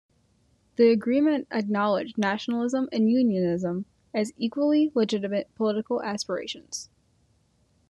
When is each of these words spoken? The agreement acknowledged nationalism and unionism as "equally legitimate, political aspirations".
The 0.77 0.89
agreement 0.89 1.47
acknowledged 1.51 2.17
nationalism 2.17 2.89
and 2.91 3.07
unionism 3.07 3.85
as 4.15 4.33
"equally 4.35 4.91
legitimate, 4.95 5.53
political 5.53 6.01
aspirations". 6.01 6.89